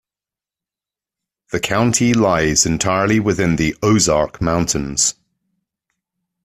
[1.51, 5.13] The county lies entirely within the Ozark Mountains.